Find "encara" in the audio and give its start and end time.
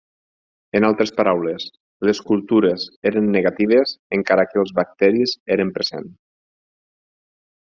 4.19-4.47